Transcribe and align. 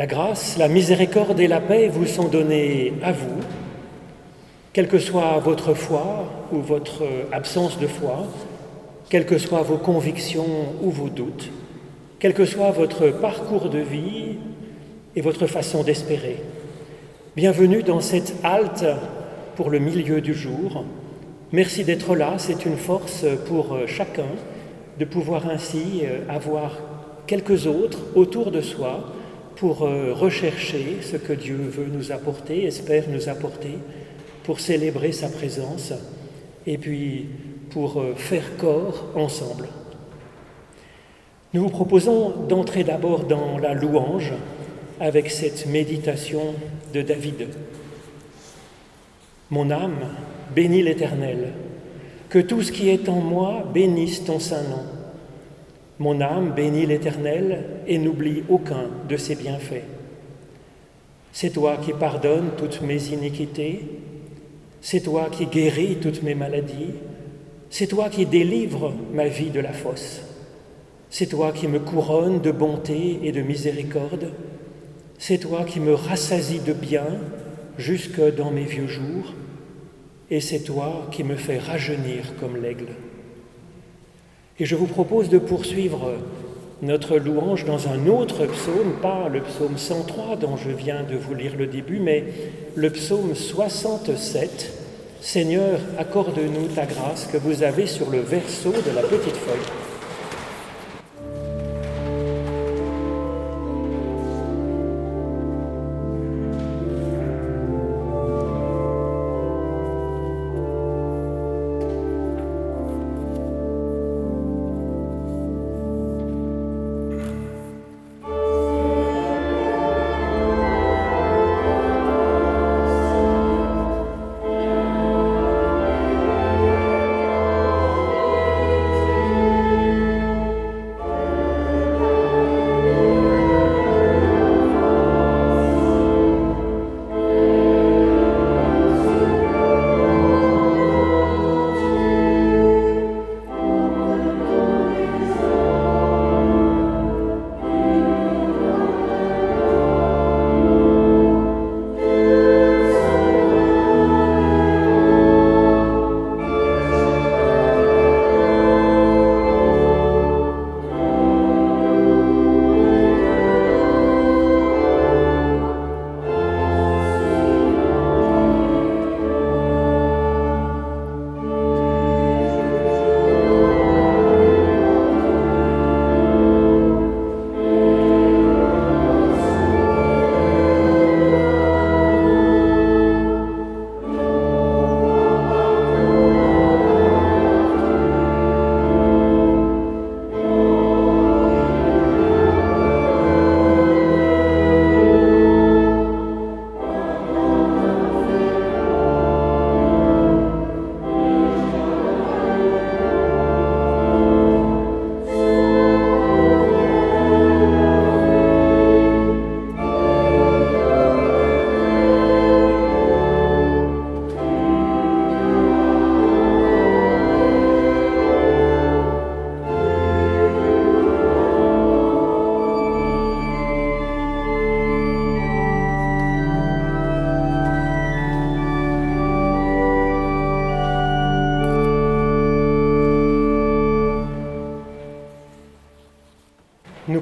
La 0.00 0.06
grâce, 0.06 0.56
la 0.56 0.68
miséricorde 0.68 1.40
et 1.40 1.46
la 1.46 1.60
paix 1.60 1.88
vous 1.88 2.06
sont 2.06 2.28
données 2.28 2.94
à 3.02 3.12
vous, 3.12 3.42
quelle 4.72 4.88
que 4.88 4.98
soit 4.98 5.38
votre 5.40 5.74
foi 5.74 6.24
ou 6.50 6.60
votre 6.60 7.02
absence 7.32 7.78
de 7.78 7.86
foi, 7.86 8.26
quelles 9.10 9.26
que 9.26 9.36
soient 9.36 9.60
vos 9.60 9.76
convictions 9.76 10.72
ou 10.82 10.88
vos 10.88 11.10
doutes, 11.10 11.50
quel 12.18 12.32
que 12.32 12.46
soit 12.46 12.70
votre 12.70 13.10
parcours 13.10 13.68
de 13.68 13.80
vie 13.80 14.38
et 15.16 15.20
votre 15.20 15.46
façon 15.46 15.82
d'espérer. 15.82 16.36
Bienvenue 17.36 17.82
dans 17.82 18.00
cette 18.00 18.36
halte 18.42 18.86
pour 19.54 19.68
le 19.68 19.80
milieu 19.80 20.22
du 20.22 20.32
jour. 20.32 20.86
Merci 21.52 21.84
d'être 21.84 22.16
là, 22.16 22.36
c'est 22.38 22.64
une 22.64 22.78
force 22.78 23.26
pour 23.46 23.76
chacun 23.86 24.32
de 24.98 25.04
pouvoir 25.04 25.50
ainsi 25.50 26.04
avoir 26.26 26.78
quelques 27.26 27.66
autres 27.66 27.98
autour 28.14 28.50
de 28.50 28.62
soi 28.62 29.04
pour 29.60 29.82
euh, 29.82 30.14
rechercher 30.14 30.96
ce 31.02 31.18
que 31.18 31.34
Dieu 31.34 31.56
veut 31.56 31.88
nous 31.92 32.12
apporter, 32.12 32.64
espère 32.64 33.04
nous 33.10 33.28
apporter, 33.28 33.76
pour 34.42 34.58
célébrer 34.58 35.12
sa 35.12 35.28
présence 35.28 35.92
et 36.66 36.78
puis 36.78 37.26
pour 37.68 38.00
euh, 38.00 38.14
faire 38.16 38.56
corps 38.56 39.10
ensemble. 39.14 39.68
Nous 41.52 41.64
vous 41.64 41.68
proposons 41.68 42.46
d'entrer 42.48 42.84
d'abord 42.84 43.24
dans 43.24 43.58
la 43.58 43.74
louange 43.74 44.32
avec 44.98 45.30
cette 45.30 45.66
méditation 45.66 46.54
de 46.94 47.02
David. 47.02 47.48
Mon 49.50 49.70
âme 49.70 50.08
bénit 50.54 50.82
l'Éternel, 50.82 51.52
que 52.30 52.38
tout 52.38 52.62
ce 52.62 52.72
qui 52.72 52.88
est 52.88 53.10
en 53.10 53.20
moi 53.20 53.68
bénisse 53.74 54.24
ton 54.24 54.40
saint 54.40 54.62
nom. 54.62 54.99
Mon 56.00 56.22
âme 56.22 56.52
bénit 56.56 56.86
l'Éternel 56.86 57.62
et 57.86 57.98
n'oublie 57.98 58.42
aucun 58.48 58.88
de 59.06 59.18
ses 59.18 59.34
bienfaits. 59.34 59.84
C'est 61.30 61.50
toi 61.50 61.76
qui 61.76 61.92
pardonnes 61.92 62.52
toutes 62.56 62.80
mes 62.80 63.08
iniquités, 63.08 63.82
c'est 64.80 65.02
toi 65.02 65.28
qui 65.30 65.44
guéris 65.44 65.98
toutes 66.00 66.22
mes 66.22 66.34
maladies, 66.34 66.94
c'est 67.68 67.86
toi 67.86 68.08
qui 68.08 68.24
délivres 68.24 68.94
ma 69.12 69.28
vie 69.28 69.50
de 69.50 69.60
la 69.60 69.74
fosse, 69.74 70.22
c'est 71.10 71.26
toi 71.26 71.52
qui 71.52 71.68
me 71.68 71.78
couronnes 71.78 72.40
de 72.40 72.50
bonté 72.50 73.20
et 73.22 73.30
de 73.30 73.42
miséricorde, 73.42 74.32
c'est 75.18 75.36
toi 75.36 75.64
qui 75.64 75.80
me 75.80 75.92
rassasies 75.92 76.60
de 76.60 76.72
bien 76.72 77.08
jusque 77.76 78.22
dans 78.36 78.50
mes 78.50 78.64
vieux 78.64 78.88
jours, 78.88 79.34
et 80.30 80.40
c'est 80.40 80.60
toi 80.60 81.08
qui 81.12 81.24
me 81.24 81.36
fais 81.36 81.58
rajeunir 81.58 82.36
comme 82.40 82.56
l'aigle. 82.56 82.88
Et 84.60 84.66
je 84.66 84.76
vous 84.76 84.86
propose 84.86 85.30
de 85.30 85.38
poursuivre 85.38 86.12
notre 86.82 87.16
louange 87.16 87.64
dans 87.64 87.88
un 87.88 88.06
autre 88.06 88.44
psaume, 88.44 88.92
pas 89.00 89.30
le 89.30 89.40
psaume 89.40 89.78
103 89.78 90.36
dont 90.36 90.58
je 90.58 90.70
viens 90.70 91.02
de 91.02 91.16
vous 91.16 91.34
lire 91.34 91.52
le 91.58 91.66
début, 91.66 91.98
mais 91.98 92.24
le 92.74 92.90
psaume 92.90 93.34
67. 93.34 94.70
Seigneur, 95.22 95.80
accorde-nous 95.98 96.68
ta 96.74 96.84
grâce 96.84 97.26
que 97.26 97.38
vous 97.38 97.62
avez 97.62 97.86
sur 97.86 98.10
le 98.10 98.20
verso 98.20 98.70
de 98.70 98.94
la 98.94 99.02
petite 99.02 99.36
feuille. 99.36 99.79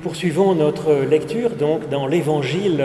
Poursuivons 0.09 0.55
notre 0.55 0.95
lecture 0.95 1.51
donc 1.51 1.91
dans 1.91 2.07
l'évangile 2.07 2.83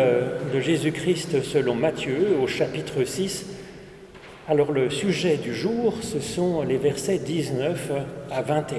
de 0.54 0.60
Jésus-Christ 0.60 1.42
selon 1.42 1.74
Matthieu 1.74 2.38
au 2.44 2.48
chapitre 2.48 3.06
6. 3.06 3.46
Alors 4.50 4.74
le 4.74 4.90
sujet 4.90 5.38
du 5.38 5.54
jour, 5.56 5.94
ce 6.02 6.20
sont 6.20 6.64
les 6.64 6.76
versets 6.76 7.20
19 7.20 7.92
à 8.30 8.42
21. 8.42 8.76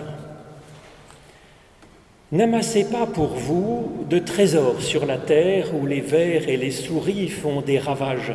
N'amassez 2.33 2.85
pas 2.85 3.07
pour 3.07 3.29
vous 3.29 4.05
de 4.11 4.19
trésors 4.19 4.83
sur 4.83 5.07
la 5.07 5.17
terre 5.17 5.75
où 5.75 5.87
les 5.87 6.03
vers 6.03 6.47
et 6.47 6.59
les 6.59 6.71
souris 6.71 7.29
font 7.29 7.63
des 7.63 7.79
ravages 7.79 8.35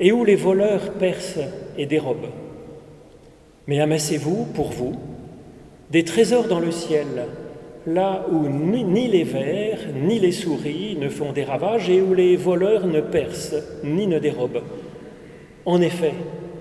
et 0.00 0.10
où 0.10 0.24
les 0.24 0.36
voleurs 0.36 0.92
percent 0.94 1.50
et 1.76 1.84
dérobent. 1.84 2.32
Mais 3.66 3.78
amassez-vous 3.78 4.46
pour 4.54 4.72
vous 4.72 4.94
des 5.90 6.04
trésors 6.04 6.48
dans 6.48 6.60
le 6.60 6.72
ciel 6.72 7.26
là 7.88 8.26
où 8.30 8.46
ni 8.48 9.08
les 9.08 9.24
vers 9.24 9.78
ni 9.94 10.18
les 10.18 10.32
souris 10.32 10.96
ne 11.00 11.08
font 11.08 11.32
des 11.32 11.44
ravages 11.44 11.88
et 11.88 12.02
où 12.02 12.12
les 12.12 12.36
voleurs 12.36 12.86
ne 12.86 13.00
percent 13.00 13.56
ni 13.82 14.06
ne 14.06 14.18
dérobent. 14.18 14.62
En 15.64 15.80
effet, 15.80 16.14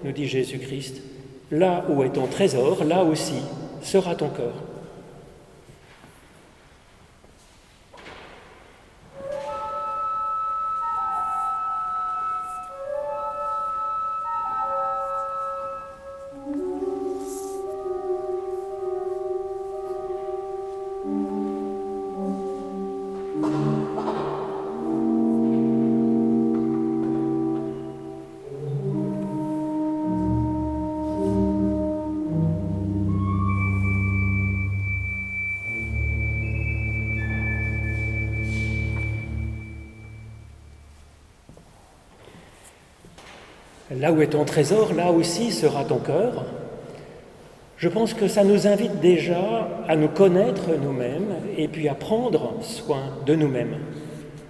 nous 0.03 0.11
dit 0.11 0.27
Jésus-Christ, 0.27 1.01
là 1.51 1.85
où 1.89 2.03
est 2.03 2.13
ton 2.13 2.27
trésor, 2.27 2.83
là 2.85 3.03
aussi 3.03 3.41
sera 3.81 4.15
ton 4.15 4.29
cœur. 4.29 4.53
Là 43.99 44.11
où 44.11 44.21
est 44.21 44.27
ton 44.27 44.45
trésor, 44.45 44.93
là 44.93 45.11
aussi 45.11 45.51
sera 45.51 45.83
ton 45.83 45.97
cœur. 45.97 46.45
Je 47.77 47.89
pense 47.89 48.13
que 48.13 48.27
ça 48.27 48.43
nous 48.43 48.67
invite 48.67 48.99
déjà 48.99 49.67
à 49.87 49.95
nous 49.95 50.07
connaître 50.07 50.69
nous-mêmes 50.81 51.35
et 51.57 51.67
puis 51.67 51.87
à 51.87 51.95
prendre 51.95 52.53
soin 52.61 53.03
de 53.25 53.33
nous-mêmes. 53.35 53.77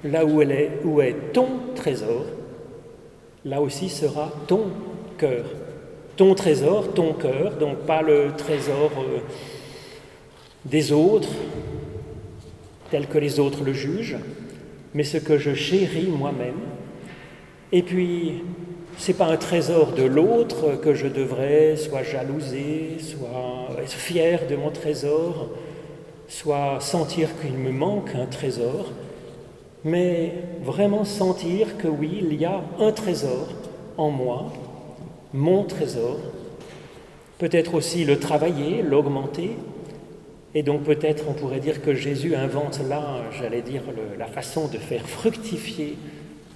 Là 0.04 0.25
où, 0.25 0.42
est 0.42 1.34
ton 1.34 1.48
trésor, 1.75 2.25
là 3.46 3.62
aussi 3.62 3.89
sera 3.89 4.32
ton 4.48 4.66
cœur. 5.18 5.46
Ton 6.18 6.36
trésor, 6.36 6.94
ton 6.94 7.13
cœur, 7.13 7.54
donc 7.58 7.80
pas 7.80 8.01
le 8.01 8.32
trésor 8.38 8.92
euh, 8.98 9.20
des 10.66 10.92
autres, 10.92 11.30
tel 12.89 13.08
que 13.08 13.18
les 13.18 13.39
autres 13.39 13.63
le 13.63 13.74
jugent, 13.74 14.18
mais 14.94 15.04
ce 15.04 15.18
que 15.18 15.38
je 15.38 15.54
chéris 15.54 16.08
moi-même. 16.08 16.56
Et 17.72 17.84
puis, 17.84 18.44
ce 18.98 19.12
n'est 19.12 19.18
pas 19.18 19.27
un 19.27 19.38
trésor 19.38 19.92
de 19.92 20.04
l'autre 20.04 20.75
que 20.82 20.94
je 20.94 21.08
devrais 21.08 21.75
soit 21.77 22.04
jalouser, 22.04 22.98
soit 23.00 23.82
être 23.82 23.92
fier 23.92 24.48
de 24.50 24.56
mon 24.56 24.72
trésor, 24.72 25.50
soit 26.27 26.80
sentir 26.80 27.30
qu'il 27.39 27.54
me 27.54 27.72
manque 27.72 28.16
un 28.16 28.25
trésor, 28.25 28.92
mais 29.84 30.34
vraiment 30.63 31.06
sentir 31.06 31.77
que 31.77 31.88
oui, 31.88 32.24
il 32.30 32.42
y 32.42 32.46
a 32.46 32.62
un 32.80 32.92
trésor 32.92 33.48
en 33.98 34.10
moi, 34.10 34.51
mon 35.34 35.63
trésor, 35.63 36.18
peut-être 37.38 37.75
aussi 37.75 38.04
le 38.04 38.20
travailler, 38.20 38.82
l'augmenter, 38.82 39.51
et 40.56 40.63
donc 40.63 40.84
peut-être 40.84 41.25
on 41.30 41.34
pourrait 41.34 41.60
dire 41.60 41.84
que 41.84 41.94
Jésus 41.94 42.36
invente 42.36 42.80
là, 42.89 43.22
j'allais 43.39 43.62
dire, 43.62 43.84
la 44.18 44.25
façon 44.25 44.68
de 44.68 44.77
faire 44.77 45.08
fructifier 45.08 45.98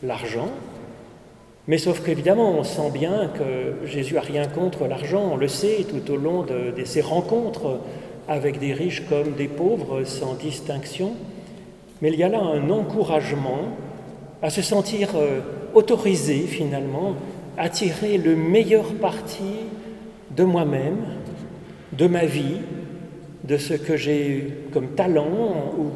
l'argent, 0.01 0.49
mais 1.67 1.77
sauf 1.77 2.03
qu'évidemment, 2.03 2.51
on 2.57 2.63
sent 2.63 2.91
bien 2.91 3.29
que 3.37 3.87
Jésus 3.87 4.17
a 4.17 4.21
rien 4.21 4.47
contre 4.47 4.87
l'argent, 4.87 5.31
on 5.33 5.37
le 5.37 5.47
sait 5.47 5.85
tout 5.89 6.11
au 6.11 6.17
long 6.17 6.43
de, 6.43 6.71
de, 6.75 6.85
ses 6.85 7.01
rencontres 7.01 7.79
avec 8.27 8.59
des 8.59 8.73
riches 8.73 9.03
comme 9.07 9.33
des 9.33 9.47
pauvres, 9.47 10.03
sans 10.03 10.33
distinction. 10.33 11.13
Mais 12.01 12.09
il 12.09 12.19
y 12.19 12.23
a 12.23 12.29
là 12.29 12.39
un 12.39 12.69
encouragement 12.69 13.77
à 14.41 14.49
se 14.49 14.61
sentir 14.61 15.09
euh, 15.15 15.39
autorisé 15.73 16.39
finalement 16.47 17.13
à 17.57 17.69
tirer 17.69 18.17
le 18.17 18.35
meilleur 18.35 18.93
parti 18.95 19.67
de 20.35 20.43
moi-même, 20.43 20.97
de 21.93 22.07
ma 22.07 22.25
vie, 22.25 22.57
de 23.43 23.57
ce 23.57 23.73
que 23.73 23.97
j'ai 23.97 24.47
comme 24.73 24.89
talent 24.89 25.73
ou 25.77 25.91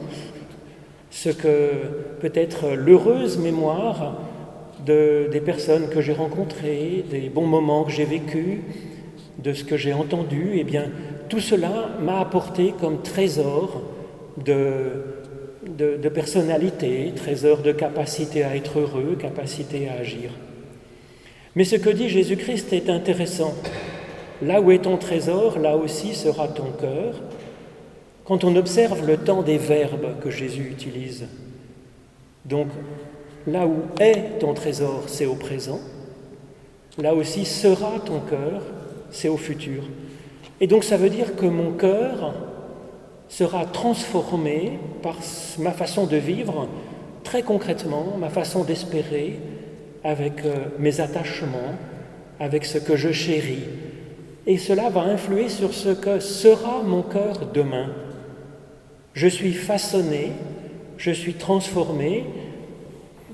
ce 1.10 1.29
que 1.29 1.72
peut-être 2.19 2.72
l'heureuse 2.75 3.38
mémoire 3.38 4.17
de, 4.85 5.29
des 5.31 5.41
personnes 5.41 5.89
que 5.89 6.01
j'ai 6.01 6.13
rencontrées, 6.13 7.03
des 7.09 7.29
bons 7.29 7.47
moments 7.47 7.83
que 7.83 7.91
j'ai 7.91 8.05
vécus, 8.05 8.59
de 9.39 9.53
ce 9.53 9.63
que 9.63 9.77
j'ai 9.77 9.93
entendu, 9.93 10.53
eh 10.55 10.63
bien, 10.63 10.89
tout 11.29 11.39
cela 11.39 11.89
m'a 12.01 12.19
apporté 12.19 12.73
comme 12.79 13.01
trésor 13.01 13.81
de, 14.43 15.03
de, 15.67 15.97
de, 15.97 16.09
personnalité, 16.09 17.11
trésor 17.15 17.59
de 17.59 17.71
capacité 17.71 18.43
à 18.43 18.55
être 18.55 18.79
heureux, 18.79 19.17
capacité 19.19 19.89
à 19.89 19.99
agir. 19.99 20.31
Mais 21.55 21.63
ce 21.63 21.75
que 21.75 21.89
dit 21.89 22.09
Jésus-Christ 22.09 22.73
est 22.73 22.89
intéressant. 22.89 23.53
Là 24.41 24.61
où 24.61 24.71
est 24.71 24.79
ton 24.83 24.97
trésor, 24.97 25.59
là 25.59 25.77
aussi 25.77 26.13
sera 26.13 26.47
ton 26.49 26.71
cœur. 26.79 27.21
Quand 28.25 28.43
on 28.43 28.55
observe 28.55 29.05
le 29.05 29.17
temps 29.17 29.41
des 29.41 29.57
verbes 29.57 30.19
que 30.21 30.29
Jésus 30.29 30.67
utilise, 30.69 31.27
donc 32.43 32.67
Là 33.47 33.67
où 33.67 33.75
est 33.99 34.39
ton 34.39 34.53
trésor, 34.53 35.03
c'est 35.07 35.25
au 35.25 35.35
présent. 35.35 35.79
Là 36.97 37.13
aussi 37.13 37.45
sera 37.45 37.99
ton 38.03 38.19
cœur, 38.19 38.61
c'est 39.11 39.29
au 39.29 39.37
futur. 39.37 39.83
Et 40.61 40.67
donc 40.67 40.83
ça 40.83 40.97
veut 40.97 41.09
dire 41.09 41.35
que 41.35 41.45
mon 41.45 41.73
cœur 41.73 42.33
sera 43.27 43.65
transformé 43.65 44.79
par 45.01 45.17
ma 45.59 45.71
façon 45.71 46.05
de 46.05 46.17
vivre, 46.17 46.67
très 47.23 47.43
concrètement, 47.43 48.15
ma 48.17 48.29
façon 48.29 48.63
d'espérer, 48.63 49.39
avec 50.03 50.45
euh, 50.45 50.55
mes 50.79 51.01
attachements, 51.01 51.75
avec 52.39 52.65
ce 52.65 52.77
que 52.77 52.95
je 52.95 53.11
chéris. 53.11 53.63
Et 54.47 54.57
cela 54.57 54.89
va 54.89 55.01
influer 55.01 55.49
sur 55.49 55.73
ce 55.73 55.89
que 55.89 56.19
sera 56.19 56.83
mon 56.83 57.01
cœur 57.01 57.49
demain. 57.53 57.89
Je 59.13 59.27
suis 59.27 59.53
façonné, 59.53 60.31
je 60.97 61.11
suis 61.11 61.33
transformé, 61.33 62.25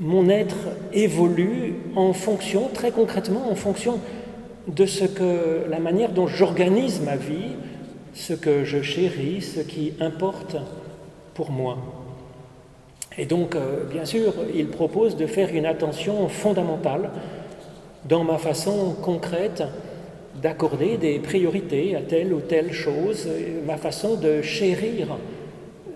mon 0.01 0.29
être 0.29 0.57
évolue 0.93 1.75
en 1.95 2.11
fonction, 2.11 2.69
très 2.73 2.89
concrètement, 2.89 3.49
en 3.51 3.55
fonction 3.55 3.99
de 4.67 4.85
ce 4.87 5.05
que, 5.05 5.69
la 5.69 5.79
manière 5.79 6.11
dont 6.11 6.25
j'organise 6.25 7.01
ma 7.01 7.15
vie, 7.15 7.55
ce 8.13 8.33
que 8.33 8.63
je 8.63 8.81
chéris, 8.81 9.41
ce 9.41 9.59
qui 9.59 9.93
importe 9.99 10.57
pour 11.35 11.51
moi. 11.51 11.77
Et 13.17 13.25
donc, 13.25 13.55
euh, 13.55 13.83
bien 13.85 14.05
sûr, 14.05 14.33
il 14.55 14.67
propose 14.67 15.15
de 15.15 15.27
faire 15.27 15.53
une 15.53 15.67
attention 15.67 16.27
fondamentale 16.29 17.11
dans 18.05 18.23
ma 18.23 18.39
façon 18.39 18.95
concrète 19.01 19.63
d'accorder 20.41 20.97
des 20.97 21.19
priorités 21.19 21.95
à 21.95 22.01
telle 22.01 22.33
ou 22.33 22.39
telle 22.39 22.73
chose, 22.73 23.27
ma 23.67 23.77
façon 23.77 24.15
de 24.15 24.41
chérir 24.41 25.17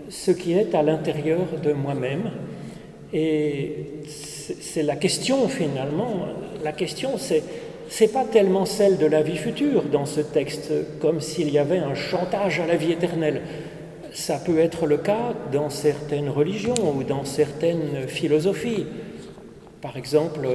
ce 0.08 0.30
qui 0.30 0.52
est 0.52 0.76
à 0.76 0.82
l'intérieur 0.82 1.46
de 1.60 1.72
moi-même. 1.72 2.30
Et 3.18 3.86
c'est 4.06 4.82
la 4.82 4.94
question 4.94 5.48
finalement. 5.48 6.26
La 6.62 6.72
question, 6.72 7.16
c'est 7.16 7.42
c'est 7.88 8.12
pas 8.12 8.24
tellement 8.24 8.66
celle 8.66 8.98
de 8.98 9.06
la 9.06 9.22
vie 9.22 9.36
future 9.36 9.84
dans 9.84 10.04
ce 10.04 10.20
texte, 10.20 10.72
comme 11.00 11.20
s'il 11.20 11.50
y 11.50 11.58
avait 11.58 11.78
un 11.78 11.94
chantage 11.94 12.60
à 12.60 12.66
la 12.66 12.76
vie 12.76 12.92
éternelle. 12.92 13.42
Ça 14.12 14.38
peut 14.44 14.58
être 14.58 14.86
le 14.86 14.98
cas 14.98 15.34
dans 15.52 15.70
certaines 15.70 16.28
religions 16.28 16.74
ou 16.94 17.04
dans 17.04 17.24
certaines 17.24 18.06
philosophies. 18.06 18.86
Par 19.80 19.96
exemple, 19.96 20.46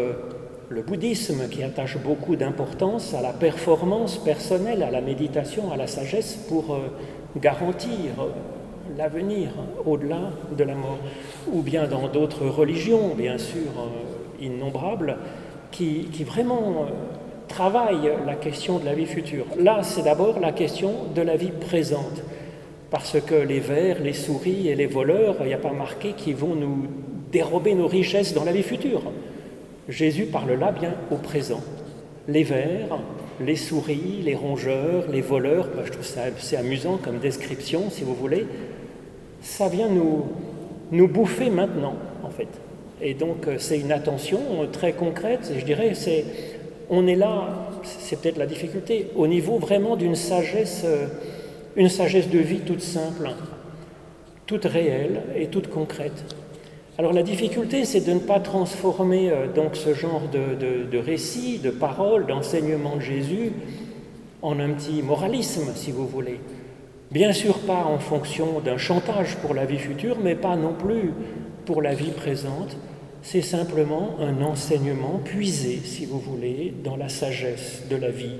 le 0.69 0.81
bouddhisme 0.81 1.49
qui 1.49 1.63
attache 1.63 1.97
beaucoup 1.97 2.35
d'importance 2.35 3.13
à 3.15 3.21
la 3.21 3.33
performance 3.33 4.17
personnelle, 4.17 4.83
à 4.83 4.91
la 4.91 5.01
méditation, 5.01 5.71
à 5.71 5.77
la 5.77 5.87
sagesse 5.87 6.37
pour 6.47 6.73
euh, 6.73 6.79
garantir 7.39 8.11
l'avenir 8.97 9.49
au-delà 9.85 10.31
de 10.57 10.63
la 10.63 10.75
mort, 10.75 10.99
ou 11.51 11.61
bien 11.61 11.87
dans 11.87 12.07
d'autres 12.07 12.45
religions, 12.47 13.13
bien 13.15 13.37
sûr, 13.37 13.69
euh, 13.77 14.43
innombrables, 14.45 15.17
qui, 15.71 16.05
vraiment 16.25 16.85
euh, 16.87 16.91
travaillent 17.47 18.11
la 18.25 18.35
question 18.35 18.79
de 18.79 18.85
la 18.85 18.93
vie 18.93 19.05
future. 19.05 19.45
Là, 19.59 19.79
c'est 19.83 20.03
d'abord 20.03 20.39
la 20.39 20.51
question 20.51 20.91
de 21.15 21.21
la 21.21 21.35
vie 21.35 21.51
présente, 21.51 22.21
parce 22.89 23.19
que 23.21 23.35
les 23.35 23.59
vers, 23.59 24.01
les 24.01 24.13
souris 24.13 24.67
et 24.67 24.75
les 24.75 24.87
voleurs, 24.87 25.37
il 25.41 25.47
n'y 25.47 25.53
a 25.53 25.57
pas 25.57 25.71
marqué 25.71 26.13
qu'ils 26.13 26.35
vont 26.35 26.55
nous 26.55 26.87
dérober 27.31 27.73
nos 27.73 27.87
richesses 27.87 28.33
dans 28.33 28.43
la 28.43 28.51
vie 28.51 28.63
future. 28.63 29.03
Jésus 29.87 30.25
parle 30.25 30.53
là 30.53 30.71
bien 30.71 30.93
au 31.09 31.15
présent. 31.15 31.61
Les 32.27 32.43
vers, 32.43 32.99
les 33.39 33.55
souris, 33.55 34.21
les 34.23 34.35
rongeurs, 34.35 35.05
les 35.11 35.21
voleurs, 35.21 35.67
bah, 35.75 35.83
je 35.85 35.91
trouve 35.91 36.05
ça 36.05 36.23
assez 36.23 36.55
amusant 36.55 36.97
comme 36.97 37.17
description, 37.17 37.89
si 37.89 38.03
vous 38.03 38.13
voulez, 38.13 38.45
ça 39.41 39.67
vient 39.67 39.89
nous, 39.89 40.25
nous 40.91 41.07
bouffer 41.07 41.49
maintenant, 41.49 41.95
en 42.23 42.29
fait. 42.29 42.47
Et 43.01 43.13
donc, 43.13 43.47
euh, 43.47 43.55
c'est 43.57 43.79
une 43.79 43.91
attention 43.91 44.39
très 44.71 44.93
concrète, 44.93 45.51
je 45.57 45.65
dirais, 45.65 45.93
c'est, 45.95 46.25
on 46.89 47.07
est 47.07 47.15
là, 47.15 47.69
c'est 47.83 48.21
peut-être 48.21 48.37
la 48.37 48.45
difficulté, 48.45 49.07
au 49.15 49.27
niveau 49.27 49.57
vraiment 49.57 49.95
d'une 49.95 50.15
sagesse, 50.15 50.83
euh, 50.85 51.07
une 51.75 51.89
sagesse 51.89 52.29
de 52.29 52.39
vie 52.39 52.59
toute 52.59 52.81
simple, 52.81 53.31
toute 54.45 54.65
réelle 54.65 55.21
et 55.35 55.47
toute 55.47 55.67
concrète. 55.67 56.35
Alors 56.97 57.13
la 57.13 57.23
difficulté, 57.23 57.85
c'est 57.85 58.01
de 58.01 58.13
ne 58.13 58.19
pas 58.19 58.39
transformer 58.39 59.31
euh, 59.31 59.47
donc 59.47 59.75
ce 59.75 59.95
genre 59.95 60.23
de, 60.31 60.55
de, 60.55 60.83
de 60.83 60.97
récit, 60.99 61.57
de 61.57 61.71
paroles, 61.71 62.27
d'enseignement 62.27 62.97
de 62.97 63.01
Jésus 63.01 63.53
en 64.43 64.59
un 64.59 64.69
petit 64.71 65.01
moralisme, 65.01 65.71
si 65.73 65.91
vous 65.91 66.05
voulez. 66.05 66.39
Bien 67.11 67.33
sûr 67.33 67.59
pas 67.59 67.83
en 67.83 67.99
fonction 67.99 68.61
d'un 68.61 68.77
chantage 68.77 69.35
pour 69.37 69.53
la 69.53 69.65
vie 69.65 69.79
future, 69.79 70.15
mais 70.23 70.35
pas 70.35 70.55
non 70.55 70.73
plus 70.73 71.11
pour 71.65 71.81
la 71.81 71.93
vie 71.93 72.11
présente. 72.11 72.77
C'est 73.21 73.41
simplement 73.41 74.15
un 74.21 74.41
enseignement 74.41 75.19
puisé, 75.23 75.81
si 75.83 76.05
vous 76.05 76.19
voulez, 76.19 76.73
dans 76.83 76.95
la 76.95 77.09
sagesse 77.09 77.83
de 77.89 77.97
la 77.97 78.11
vie. 78.11 78.37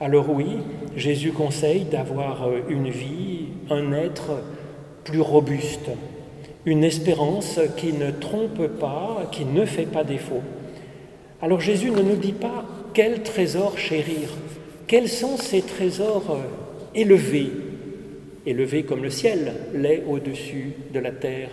Alors 0.00 0.28
oui, 0.28 0.58
Jésus 0.96 1.30
conseille 1.30 1.84
d'avoir 1.84 2.48
une 2.68 2.90
vie, 2.90 3.46
un 3.70 3.92
être 3.92 4.42
plus 5.04 5.20
robuste, 5.20 5.90
une 6.64 6.82
espérance 6.82 7.60
qui 7.76 7.92
ne 7.92 8.10
trompe 8.10 8.66
pas, 8.66 9.28
qui 9.30 9.44
ne 9.44 9.64
fait 9.64 9.86
pas 9.86 10.02
défaut. 10.02 10.42
Alors 11.40 11.60
Jésus 11.60 11.92
ne 11.92 12.02
nous 12.02 12.16
dit 12.16 12.32
pas 12.32 12.64
quel 12.92 13.22
trésor 13.22 13.78
chérir, 13.78 14.30
quels 14.88 15.08
sont 15.08 15.36
ces 15.36 15.62
trésors 15.62 16.38
élevé, 16.96 17.50
élevé 18.46 18.82
comme 18.82 19.02
le 19.02 19.10
ciel 19.10 19.52
l'est 19.74 20.02
au-dessus 20.08 20.72
de 20.92 20.98
la 20.98 21.12
terre. 21.12 21.50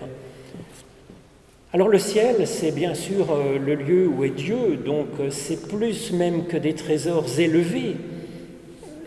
Alors 1.73 1.89
le 1.89 1.97
ciel, 1.99 2.47
c'est 2.47 2.71
bien 2.71 2.93
sûr 2.93 3.31
euh, 3.31 3.57
le 3.57 3.75
lieu 3.75 4.07
où 4.07 4.23
est 4.23 4.29
Dieu, 4.29 4.77
donc 4.83 5.07
euh, 5.19 5.29
c'est 5.31 5.67
plus 5.67 6.11
même 6.11 6.45
que 6.45 6.55
des 6.55 6.73
trésors 6.73 7.25
élevés. 7.39 7.95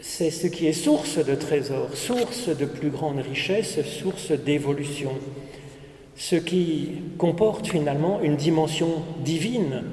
C'est 0.03 0.31
ce 0.31 0.49
qui 0.49 0.67
est 0.67 0.73
source 0.73 1.25
de 1.25 1.35
trésors, 1.35 1.97
source 1.97 2.49
de 2.49 2.65
plus 2.65 2.91
grande 2.91 3.21
richesse, 3.21 3.81
source 3.83 4.33
d'évolution. 4.33 5.13
Ce 6.17 6.37
qui 6.37 7.03
comporte 7.19 7.69
finalement 7.69 8.21
une 8.23 8.37
dimension 8.37 9.03
divine, 9.25 9.85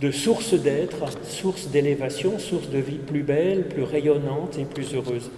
de 0.00 0.10
source 0.10 0.54
d'être, 0.54 0.96
source 1.24 1.68
d'élévation, 1.68 2.38
source 2.38 2.70
de 2.70 2.78
vie 2.78 2.96
plus 2.96 3.22
belle, 3.22 3.68
plus 3.68 3.82
rayonnante 3.82 4.58
et 4.58 4.64
plus 4.64 4.94
heureuse. 4.94 5.30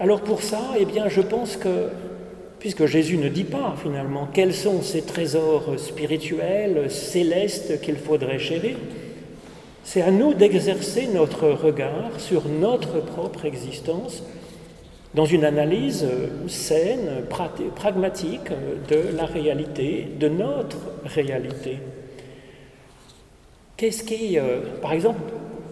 Alors 0.00 0.22
pour 0.22 0.42
ça, 0.42 0.60
eh 0.78 0.86
bien, 0.86 1.08
je 1.08 1.20
pense 1.20 1.56
que 1.56 1.88
puisque 2.58 2.86
Jésus 2.86 3.18
ne 3.18 3.28
dit 3.28 3.44
pas 3.44 3.74
finalement 3.82 4.28
quels 4.32 4.54
sont 4.54 4.82
ces 4.82 5.02
trésors 5.02 5.78
spirituels, 5.78 6.90
célestes 6.90 7.80
qu'il 7.80 7.96
faudrait 7.96 8.38
chérir. 8.38 8.76
C'est 9.84 10.02
à 10.02 10.12
nous 10.12 10.32
d'exercer 10.32 11.08
notre 11.12 11.48
regard 11.48 12.18
sur 12.18 12.48
notre 12.48 13.00
propre 13.00 13.44
existence 13.44 14.22
dans 15.14 15.26
une 15.26 15.44
analyse 15.44 16.06
saine, 16.46 17.24
pragmatique 17.74 18.50
de 18.88 19.16
la 19.16 19.26
réalité, 19.26 20.06
de 20.18 20.28
notre 20.28 20.78
réalité. 21.04 21.78
Qu'est-ce 23.82 24.04
qui, 24.04 24.38
euh, 24.38 24.60
par 24.80 24.92
exemple, 24.92 25.18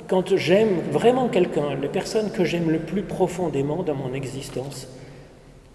quand 0.08 0.34
j'aime 0.34 0.80
vraiment 0.90 1.28
quelqu'un, 1.28 1.76
les 1.80 1.86
personnes 1.86 2.32
que 2.32 2.42
j'aime 2.42 2.68
le 2.68 2.80
plus 2.80 3.02
profondément 3.02 3.84
dans 3.84 3.94
mon 3.94 4.14
existence, 4.14 4.88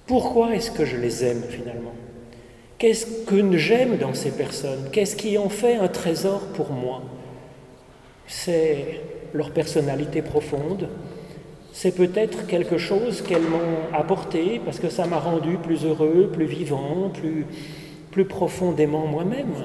pourquoi 0.05 0.53
est-ce 0.53 0.69
que 0.69 0.83
je 0.83 0.97
les 0.97 1.23
aime 1.23 1.43
finalement? 1.49 1.93
Qu'est-ce 2.77 3.05
que 3.25 3.57
j'aime 3.57 3.95
dans 3.95 4.13
ces 4.13 4.31
personnes? 4.31 4.89
Qu'est-ce 4.91 5.15
qui 5.15 5.37
en 5.37 5.47
fait 5.47 5.75
un 5.75 5.87
trésor 5.87 6.41
pour 6.47 6.71
moi? 6.73 7.03
C'est 8.27 8.99
leur 9.33 9.51
personnalité 9.51 10.21
profonde, 10.21 10.89
c'est 11.71 11.95
peut-être 11.95 12.47
quelque 12.47 12.77
chose 12.77 13.21
qu'elles 13.21 13.43
m'ont 13.43 13.97
apporté 13.97 14.59
parce 14.65 14.81
que 14.81 14.89
ça 14.89 15.05
m'a 15.05 15.19
rendu 15.19 15.55
plus 15.55 15.85
heureux, 15.85 16.29
plus 16.33 16.47
vivant, 16.47 17.11
plus, 17.13 17.45
plus 18.11 18.25
profondément 18.25 19.07
moi-même. 19.07 19.63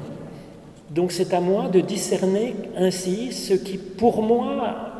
Donc 0.90 1.12
c'est 1.12 1.32
à 1.34 1.40
moi 1.40 1.68
de 1.68 1.80
discerner 1.80 2.54
ainsi 2.76 3.32
ce 3.32 3.54
qui 3.54 3.78
pour 3.78 4.22
moi 4.22 4.90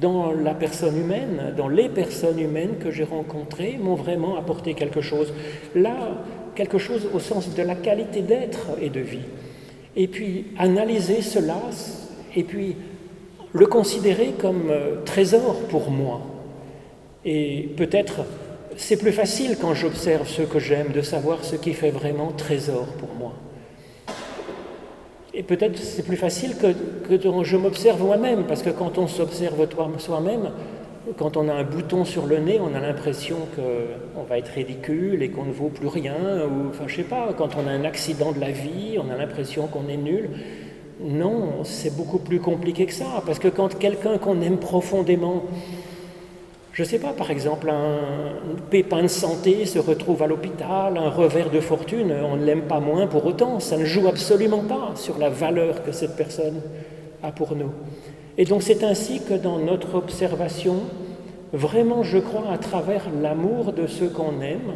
dans 0.00 0.32
la 0.32 0.54
personne 0.54 0.96
humaine, 0.96 1.54
dans 1.56 1.68
les 1.68 1.88
personnes 1.88 2.38
humaines 2.38 2.76
que 2.78 2.90
j'ai 2.90 3.04
rencontrées, 3.04 3.78
m'ont 3.80 3.96
vraiment 3.96 4.36
apporté 4.36 4.74
quelque 4.74 5.00
chose. 5.00 5.32
Là, 5.74 5.96
quelque 6.54 6.78
chose 6.78 7.08
au 7.12 7.18
sens 7.18 7.54
de 7.54 7.62
la 7.62 7.74
qualité 7.74 8.22
d'être 8.22 8.68
et 8.80 8.90
de 8.90 9.00
vie. 9.00 9.26
Et 9.96 10.06
puis 10.06 10.46
analyser 10.56 11.22
cela, 11.22 11.60
et 12.36 12.44
puis 12.44 12.76
le 13.52 13.66
considérer 13.66 14.34
comme 14.38 14.70
euh, 14.70 15.02
trésor 15.04 15.56
pour 15.68 15.90
moi. 15.90 16.20
Et 17.24 17.70
peut-être 17.76 18.20
c'est 18.76 18.96
plus 18.96 19.12
facile 19.12 19.56
quand 19.60 19.74
j'observe 19.74 20.28
ce 20.28 20.42
que 20.42 20.60
j'aime 20.60 20.92
de 20.92 21.02
savoir 21.02 21.44
ce 21.44 21.56
qui 21.56 21.74
fait 21.74 21.90
vraiment 21.90 22.30
trésor 22.32 22.86
pour 22.98 23.10
moi. 23.18 23.32
Et 25.40 25.42
peut-être 25.42 25.78
c'est 25.78 26.02
plus 26.02 26.18
facile 26.18 26.54
que, 26.58 26.74
je 27.44 27.56
m'observe 27.56 28.04
moi-même, 28.04 28.44
parce 28.44 28.62
que 28.62 28.68
quand 28.68 28.98
on 28.98 29.06
s'observe 29.06 29.66
soi-même, 29.96 30.50
quand 31.16 31.38
on 31.38 31.48
a 31.48 31.54
un 31.54 31.64
bouton 31.64 32.04
sur 32.04 32.26
le 32.26 32.40
nez, 32.40 32.60
on 32.60 32.76
a 32.76 32.80
l'impression 32.80 33.36
qu'on 33.56 34.22
va 34.24 34.36
être 34.36 34.50
ridicule 34.50 35.22
et 35.22 35.30
qu'on 35.30 35.46
ne 35.46 35.50
vaut 35.50 35.70
plus 35.70 35.86
rien, 35.86 36.12
ou 36.44 36.68
enfin 36.68 36.84
je 36.88 36.96
sais 36.96 37.04
pas, 37.04 37.30
quand 37.38 37.56
on 37.56 37.66
a 37.66 37.70
un 37.70 37.84
accident 37.84 38.32
de 38.32 38.38
la 38.38 38.50
vie, 38.50 38.98
on 38.98 39.10
a 39.10 39.16
l'impression 39.16 39.66
qu'on 39.66 39.88
est 39.88 39.96
nul. 39.96 40.28
Non, 41.02 41.64
c'est 41.64 41.96
beaucoup 41.96 42.18
plus 42.18 42.40
compliqué 42.40 42.84
que 42.84 42.92
ça, 42.92 43.22
parce 43.24 43.38
que 43.38 43.48
quand 43.48 43.78
quelqu'un 43.78 44.18
qu'on 44.18 44.42
aime 44.42 44.58
profondément 44.58 45.44
je 46.72 46.82
ne 46.82 46.86
sais 46.86 46.98
pas, 46.98 47.12
par 47.12 47.30
exemple, 47.30 47.68
un 47.68 48.00
pépin 48.70 49.02
de 49.02 49.08
santé 49.08 49.66
se 49.66 49.78
retrouve 49.78 50.22
à 50.22 50.26
l'hôpital, 50.28 50.96
un 50.96 51.10
revers 51.10 51.50
de 51.50 51.60
fortune, 51.60 52.12
on 52.12 52.36
ne 52.36 52.44
l'aime 52.44 52.62
pas 52.62 52.78
moins 52.78 53.08
pour 53.08 53.26
autant, 53.26 53.58
ça 53.58 53.76
ne 53.76 53.84
joue 53.84 54.06
absolument 54.06 54.62
pas 54.62 54.92
sur 54.94 55.18
la 55.18 55.30
valeur 55.30 55.82
que 55.82 55.90
cette 55.90 56.16
personne 56.16 56.60
a 57.22 57.32
pour 57.32 57.56
nous. 57.56 57.72
Et 58.38 58.44
donc 58.44 58.62
c'est 58.62 58.84
ainsi 58.84 59.20
que 59.20 59.34
dans 59.34 59.58
notre 59.58 59.96
observation, 59.96 60.76
vraiment 61.52 62.04
je 62.04 62.18
crois 62.18 62.52
à 62.52 62.58
travers 62.58 63.06
l'amour 63.20 63.72
de 63.72 63.88
ceux 63.88 64.08
qu'on 64.08 64.40
aime, 64.40 64.74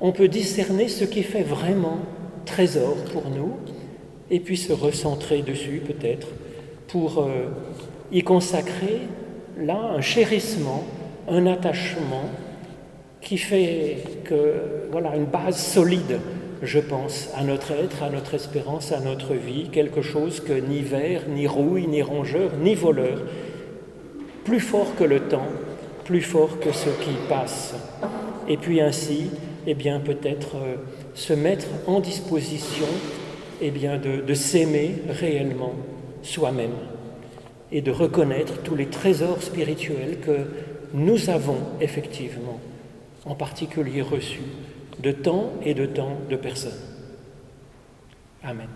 on 0.00 0.12
peut 0.12 0.28
discerner 0.28 0.88
ce 0.88 1.04
qui 1.04 1.22
fait 1.22 1.42
vraiment 1.42 1.98
trésor 2.46 2.96
pour 3.12 3.24
nous, 3.28 3.52
et 4.30 4.40
puis 4.40 4.56
se 4.56 4.72
recentrer 4.72 5.42
dessus 5.42 5.82
peut-être, 5.86 6.28
pour 6.88 7.22
euh, 7.22 7.48
y 8.10 8.22
consacrer 8.22 9.02
là 9.58 9.78
un 9.96 10.00
chérissement 10.00 10.82
un 11.28 11.46
attachement 11.46 12.30
qui 13.20 13.38
fait 13.38 13.96
que, 14.24 14.88
voilà, 14.90 15.16
une 15.16 15.24
base 15.24 15.56
solide, 15.56 16.20
je 16.62 16.78
pense, 16.78 17.28
à 17.36 17.42
notre 17.42 17.72
être, 17.72 18.02
à 18.02 18.10
notre 18.10 18.34
espérance, 18.34 18.92
à 18.92 19.00
notre 19.00 19.34
vie, 19.34 19.68
quelque 19.70 20.02
chose 20.02 20.40
que 20.40 20.52
ni 20.52 20.80
ver, 20.80 21.22
ni 21.28 21.46
rouille, 21.46 21.86
ni 21.88 22.02
rongeur, 22.02 22.52
ni 22.60 22.74
voleur, 22.74 23.18
plus 24.44 24.60
fort 24.60 24.94
que 24.96 25.04
le 25.04 25.20
temps, 25.20 25.48
plus 26.04 26.20
fort 26.20 26.60
que 26.60 26.72
ce 26.72 26.88
qui 26.88 27.16
passe. 27.28 27.74
Et 28.48 28.56
puis 28.56 28.80
ainsi, 28.80 29.30
eh 29.66 29.74
bien, 29.74 29.98
peut-être 29.98 30.56
euh, 30.56 30.76
se 31.14 31.32
mettre 31.32 31.66
en 31.88 31.98
disposition 31.98 32.86
eh 33.60 33.72
bien, 33.72 33.98
de, 33.98 34.20
de 34.20 34.34
s'aimer 34.34 34.94
réellement 35.08 35.74
soi-même 36.22 36.74
et 37.72 37.80
de 37.80 37.90
reconnaître 37.90 38.62
tous 38.62 38.76
les 38.76 38.86
trésors 38.86 39.42
spirituels 39.42 40.18
que 40.20 40.46
nous 40.92 41.30
avons 41.30 41.58
effectivement 41.80 42.60
en 43.24 43.34
particulier 43.34 44.02
reçu 44.02 44.40
de 44.98 45.12
temps 45.12 45.52
et 45.62 45.74
de 45.74 45.86
temps 45.86 46.18
de 46.30 46.36
personnes. 46.36 46.80
Amen. 48.42 48.68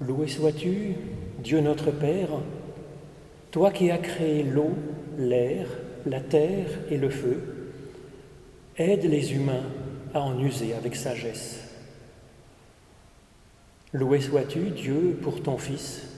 Loué 0.00 0.26
sois-tu, 0.26 0.96
Dieu 1.38 1.60
notre 1.60 1.92
Père, 1.92 2.30
toi 3.52 3.70
qui 3.70 3.92
as 3.92 3.98
créé 3.98 4.42
l'eau, 4.42 4.72
l'air, 5.16 5.68
la 6.04 6.20
terre 6.20 6.66
et 6.90 6.96
le 6.96 7.10
feu, 7.10 7.70
aide 8.76 9.04
les 9.04 9.34
humains 9.34 9.62
à 10.12 10.20
en 10.20 10.36
user 10.40 10.74
avec 10.74 10.96
sagesse. 10.96 11.60
Loué 13.92 14.20
sois-tu, 14.20 14.70
Dieu, 14.70 15.16
pour 15.22 15.40
ton 15.40 15.58
Fils, 15.58 16.08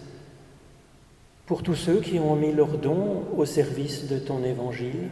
pour 1.45 1.62
tous 1.62 1.75
ceux 1.75 2.01
qui 2.01 2.19
ont 2.19 2.35
mis 2.35 2.53
leurs 2.53 2.79
dons 2.79 3.25
au 3.37 3.45
service 3.45 4.09
de 4.09 4.19
ton 4.19 4.43
évangile, 4.43 5.11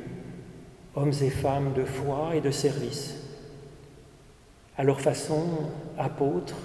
hommes 0.95 1.13
et 1.21 1.31
femmes 1.31 1.75
de 1.75 1.85
foi 1.85 2.35
et 2.35 2.41
de 2.41 2.51
service, 2.51 3.17
à 4.79 4.85
leur 4.85 5.03
façon 5.03 5.45
apôtres 5.99 6.57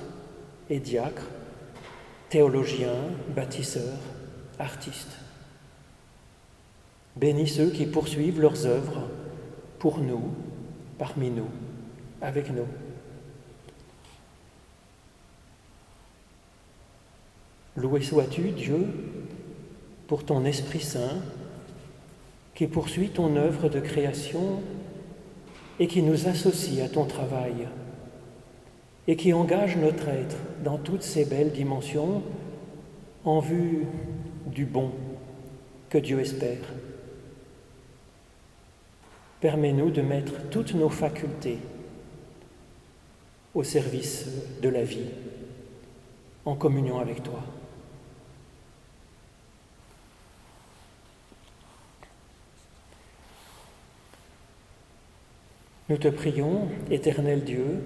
et 0.69 0.79
diacres, 0.79 1.27
théologiens, 2.29 2.95
bâtisseurs, 3.35 3.97
artistes. 4.59 5.17
Bénis 7.15 7.47
ceux 7.47 7.69
qui 7.69 7.85
poursuivent 7.85 8.39
leurs 8.39 8.65
œuvres 8.65 9.07
pour 9.79 9.99
nous, 9.99 10.33
parmi 10.97 11.31
nous, 11.31 11.49
avec 12.21 12.51
nous. 12.51 12.67
Loué 17.75 18.01
sois-tu, 18.01 18.51
Dieu, 18.51 18.87
pour 20.07 20.25
ton 20.25 20.45
Esprit 20.45 20.81
Saint, 20.81 21.21
qui 22.53 22.67
poursuit 22.67 23.09
ton 23.09 23.35
œuvre 23.37 23.69
de 23.69 23.79
création 23.79 24.61
et 25.79 25.87
qui 25.87 26.01
nous 26.01 26.27
associe 26.27 26.85
à 26.85 26.89
ton 26.89 27.05
travail, 27.05 27.67
et 29.09 29.15
qui 29.15 29.33
engage 29.33 29.75
notre 29.75 30.07
être 30.07 30.37
dans 30.63 30.77
toutes 30.77 31.01
ces 31.01 31.25
belles 31.25 31.51
dimensions 31.51 32.21
en 33.25 33.39
vue 33.39 33.87
du 34.45 34.65
bon 34.65 34.91
que 35.89 35.97
Dieu 35.97 36.19
espère. 36.19 36.61
Permets-nous 39.41 39.89
de 39.89 40.03
mettre 40.03 40.33
toutes 40.51 40.75
nos 40.75 40.89
facultés 40.89 41.57
au 43.55 43.63
service 43.63 44.27
de 44.61 44.69
la 44.69 44.83
vie, 44.83 45.09
en 46.45 46.53
communion 46.53 46.99
avec 46.99 47.23
toi. 47.23 47.41
Nous 55.89 55.97
te 55.97 56.09
prions, 56.09 56.67
éternel 56.91 57.43
Dieu, 57.43 57.81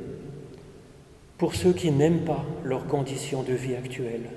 pour 1.44 1.56
ceux 1.56 1.74
qui 1.74 1.92
n'aiment 1.92 2.24
pas 2.24 2.46
leurs 2.64 2.88
conditions 2.88 3.44
de 3.44 3.52
vie 3.52 3.76
actuelles, 3.76 4.30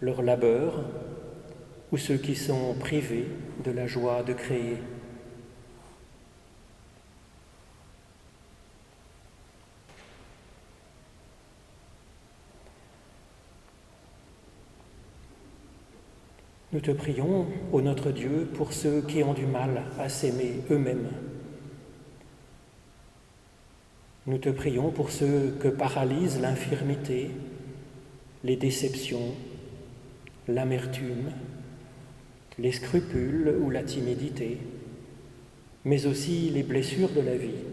leur 0.00 0.22
labeur, 0.22 0.82
ou 1.92 1.98
ceux 1.98 2.16
qui 2.16 2.36
sont 2.36 2.72
privés 2.80 3.26
de 3.62 3.70
la 3.70 3.86
joie 3.86 4.22
de 4.22 4.32
créer. 4.32 4.78
Nous 16.72 16.80
te 16.80 16.92
prions, 16.92 17.46
ô 17.72 17.82
notre 17.82 18.10
Dieu, 18.10 18.48
pour 18.54 18.72
ceux 18.72 19.02
qui 19.02 19.22
ont 19.22 19.34
du 19.34 19.44
mal 19.44 19.82
à 19.98 20.08
s'aimer 20.08 20.62
eux-mêmes 20.70 21.10
nous 24.28 24.36
te 24.36 24.50
prions 24.50 24.90
pour 24.90 25.10
ceux 25.10 25.56
que 25.58 25.68
paralyse 25.68 26.38
l'infirmité, 26.38 27.30
les 28.44 28.56
déceptions, 28.56 29.34
l'amertume, 30.46 31.30
les 32.58 32.72
scrupules 32.72 33.56
ou 33.62 33.70
la 33.70 33.82
timidité, 33.82 34.58
mais 35.86 36.04
aussi 36.04 36.50
les 36.50 36.62
blessures 36.62 37.08
de 37.08 37.22
la 37.22 37.38
vie. 37.38 37.64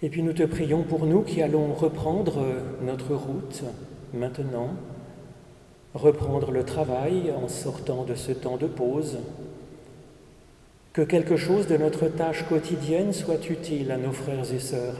Et 0.00 0.10
puis 0.10 0.22
nous 0.22 0.32
te 0.32 0.44
prions 0.44 0.84
pour 0.84 1.06
nous 1.06 1.22
qui 1.22 1.42
allons 1.42 1.74
reprendre 1.74 2.46
notre 2.82 3.16
route 3.16 3.64
maintenant 4.14 4.76
reprendre 5.94 6.50
le 6.50 6.64
travail 6.64 7.32
en 7.32 7.48
sortant 7.48 8.04
de 8.04 8.14
ce 8.14 8.32
temps 8.32 8.56
de 8.56 8.66
pause, 8.66 9.18
que 10.92 11.02
quelque 11.02 11.36
chose 11.36 11.66
de 11.66 11.76
notre 11.76 12.08
tâche 12.08 12.44
quotidienne 12.48 13.12
soit 13.12 13.48
utile 13.48 13.90
à 13.90 13.96
nos 13.96 14.12
frères 14.12 14.52
et 14.52 14.58
sœurs, 14.58 14.96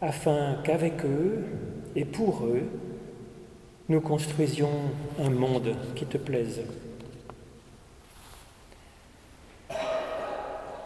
afin 0.00 0.56
qu'avec 0.64 1.04
eux 1.04 1.44
et 1.96 2.04
pour 2.04 2.44
eux, 2.46 2.62
nous 3.88 4.00
construisions 4.00 4.70
un 5.18 5.30
monde 5.30 5.74
qui 5.94 6.06
te 6.06 6.18
plaise. 6.18 6.62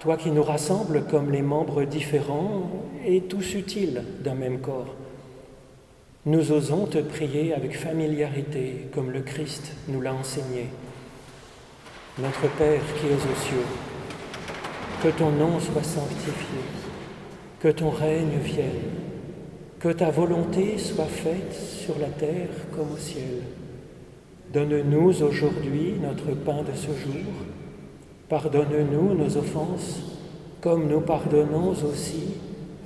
Toi 0.01 0.17
qui 0.17 0.31
nous 0.31 0.43
rassembles 0.43 1.05
comme 1.05 1.31
les 1.33 1.43
membres 1.43 1.85
différents 1.85 2.71
et 3.05 3.23
tous 3.23 3.55
utiles 3.55 4.05
d'un 4.23 4.35
même 4.35 4.61
corps, 4.61 4.95
nous 6.29 6.53
osons 6.53 6.85
te 6.85 6.99
prier 6.99 7.55
avec 7.55 7.79
familiarité, 7.79 8.91
comme 8.93 9.11
le 9.11 9.23
Christ 9.23 9.73
nous 9.89 10.03
l'a 10.03 10.13
enseigné. 10.13 10.67
Notre 12.19 12.55
Père 12.59 12.83
qui 13.01 13.07
es 13.07 13.15
aux 13.15 13.41
cieux, 13.47 13.65
que 15.03 15.09
ton 15.09 15.31
nom 15.31 15.59
soit 15.59 15.83
sanctifié, 15.83 16.59
que 17.61 17.69
ton 17.69 17.89
règne 17.89 18.37
vienne, 18.45 18.91
que 19.81 19.89
ta 19.89 20.11
volonté 20.11 20.77
soit 20.77 21.07
faite 21.07 21.55
sur 21.55 21.99
la 21.99 22.09
terre 22.09 22.51
comme 22.77 22.93
au 22.93 22.99
ciel. 22.99 23.45
Donne-nous 24.53 25.23
aujourd'hui 25.23 25.95
notre 26.03 26.37
pain 26.37 26.63
de 26.63 26.77
ce 26.77 26.89
jour. 26.89 27.33
Pardonne-nous 28.29 29.15
nos 29.15 29.35
offenses, 29.39 30.03
comme 30.61 30.89
nous 30.89 31.01
pardonnons 31.01 31.71
aussi 31.71 32.35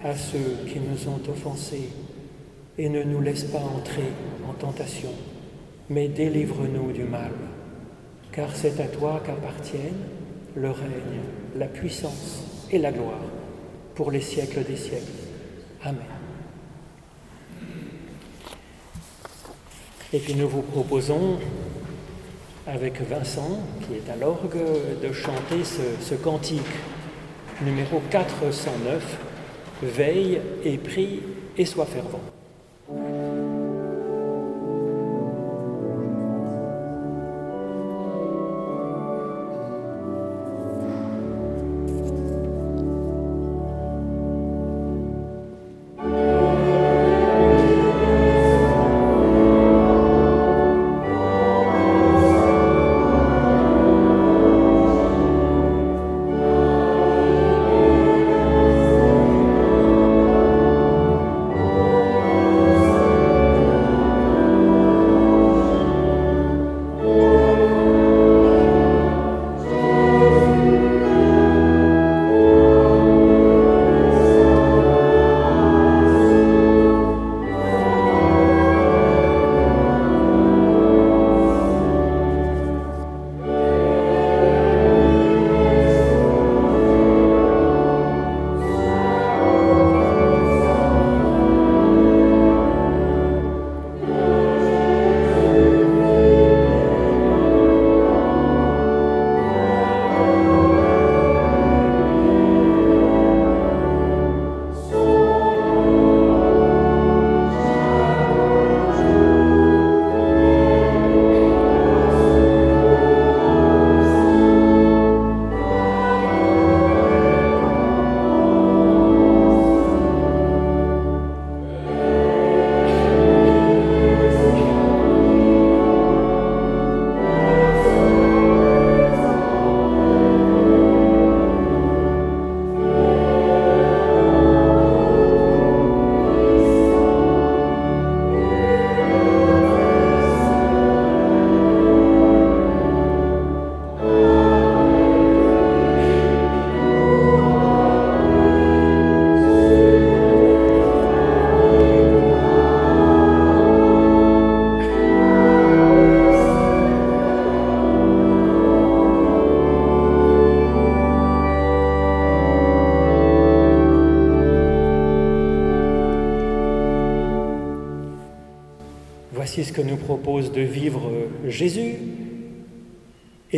à 0.05 0.15
ceux 0.15 0.69
qui 0.69 0.79
nous 0.79 1.09
ont 1.09 1.29
offensés 1.29 1.89
et 2.79 2.89
ne 2.89 3.03
nous 3.03 3.21
laisse 3.21 3.45
pas 3.45 3.59
entrer 3.59 4.13
en 4.49 4.53
tentation, 4.55 5.11
mais 5.91 6.09
délivre-nous 6.09 6.93
du 6.93 7.05
mal, 7.05 7.33
car 8.33 8.55
c'est 8.55 8.81
à 8.81 8.87
toi 8.87 9.23
qu'appartiennent 9.25 10.07
le 10.55 10.71
règne, 10.71 11.21
la 11.57 11.67
puissance 11.67 12.45
et 12.71 12.79
la 12.79 12.93
gloire 12.93 13.21
pour 13.95 14.11
les 14.11 14.21
siècles 14.21 14.65
des 14.65 14.77
siècles. 14.77 15.13
Amen. 15.85 16.03
Et 20.15 20.19
puis 20.19 20.35
nous 20.35 20.49
vous 20.49 20.63
proposons, 20.63 21.39
avec 22.67 23.01
Vincent, 23.01 23.61
qui 23.81 23.95
est 23.95 24.11
à 24.11 24.17
l'orgue, 24.17 24.61
de 25.03 25.13
chanter 25.13 25.65
ce, 25.65 26.15
cantique 26.15 26.61
numéro 27.65 28.01
409, 28.11 29.19
Veille 29.83 30.41
et 30.65 30.79
prie 30.79 31.21
et 31.59 31.65
sois 31.65 31.87
fervent. 31.87 32.21
Voici 32.87 33.22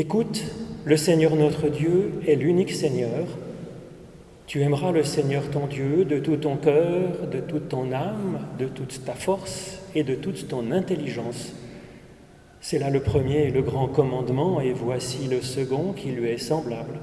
Écoute, 0.07 0.45
le 0.85 0.99
Seigneur 0.99 1.35
notre 1.35 1.71
Dieu 1.71 2.21
est 2.29 2.35
l'unique 2.35 2.73
Seigneur. 2.73 3.27
Tu 4.47 4.61
aimeras 4.61 4.93
le 4.93 5.03
Seigneur 5.03 5.51
ton 5.51 5.67
Dieu 5.67 6.05
de 6.05 6.19
tout 6.19 6.37
ton 6.37 6.59
cœur, 6.59 7.27
de 7.33 7.41
toute 7.41 7.71
ton 7.71 7.91
âme, 7.91 8.41
de 8.59 8.67
toute 8.67 9.03
ta 9.07 9.15
force 9.15 9.81
et 9.95 10.05
de 10.05 10.15
toute 10.15 10.47
ton 10.47 10.73
intelligence. 10.73 11.55
C'est 12.61 12.79
là 12.79 12.91
le 12.91 13.01
premier 13.01 13.45
et 13.45 13.51
le 13.51 13.63
grand 13.63 13.89
commandement, 13.89 14.61
et 14.61 14.75
voici 14.75 15.27
le 15.27 15.41
second 15.41 15.95
qui 15.95 16.11
lui 16.11 16.29
est 16.29 16.37
semblable. 16.37 16.99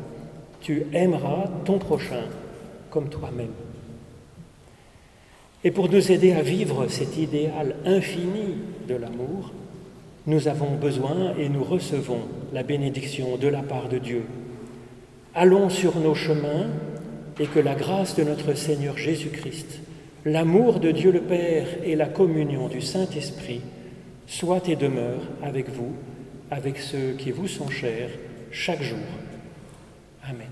Tu 0.59 0.85
aimeras 0.93 1.49
ton 1.65 1.79
prochain 1.79 2.25
comme 2.91 3.09
toi-même. 3.09 3.55
Et 5.63 5.71
pour 5.71 5.89
nous 5.89 6.11
aider 6.11 6.33
à 6.33 6.43
vivre 6.43 6.85
cet 6.87 7.17
idéal 7.17 7.77
infini 7.83 8.57
de 8.87 8.93
l'amour, 8.93 9.53
nous 10.27 10.47
avons 10.47 10.75
besoin 10.75 11.33
et 11.37 11.49
nous 11.49 11.63
recevons 11.63 12.21
la 12.53 12.63
bénédiction 12.63 13.37
de 13.37 13.47
la 13.47 13.63
part 13.63 13.89
de 13.89 13.97
Dieu. 13.97 14.23
Allons 15.33 15.69
sur 15.69 15.97
nos 15.97 16.13
chemins 16.13 16.67
et 17.39 17.47
que 17.47 17.59
la 17.59 17.75
grâce 17.75 18.15
de 18.15 18.23
notre 18.23 18.53
Seigneur 18.53 18.97
Jésus-Christ, 18.97 19.79
l'amour 20.25 20.79
de 20.79 20.91
Dieu 20.91 21.11
le 21.11 21.21
Père 21.21 21.67
et 21.83 21.95
la 21.95 22.07
communion 22.07 22.67
du 22.67 22.81
Saint-Esprit 22.81 23.61
soient 24.27 24.61
et 24.67 24.75
demeurent 24.75 25.27
avec 25.41 25.69
vous, 25.69 25.93
avec 26.51 26.77
ceux 26.77 27.13
qui 27.17 27.31
vous 27.31 27.47
sont 27.47 27.69
chers, 27.69 28.11
chaque 28.51 28.83
jour. 28.83 28.99
Amen. 30.23 30.49